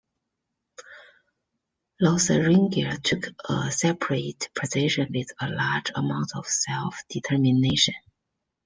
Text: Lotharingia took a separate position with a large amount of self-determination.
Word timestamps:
Lotharingia 2.01 3.03
took 3.03 3.27
a 3.47 3.71
separate 3.71 4.49
position 4.55 5.11
with 5.13 5.27
a 5.39 5.47
large 5.51 5.91
amount 5.95 6.31
of 6.35 6.47
self-determination. 6.47 7.93